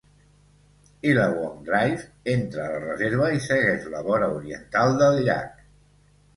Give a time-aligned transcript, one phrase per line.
[1.09, 5.65] Illawong Drive entra a la reserva i segueix la vora oriental del llac.